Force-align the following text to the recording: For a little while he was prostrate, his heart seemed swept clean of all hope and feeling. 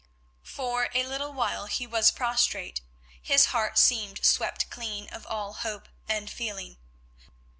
For 0.47 0.89
a 0.95 1.03
little 1.05 1.31
while 1.31 1.67
he 1.67 1.85
was 1.85 2.09
prostrate, 2.09 2.81
his 3.21 3.45
heart 3.53 3.77
seemed 3.77 4.25
swept 4.25 4.67
clean 4.71 5.07
of 5.09 5.27
all 5.27 5.53
hope 5.53 5.87
and 6.07 6.27
feeling. 6.27 6.77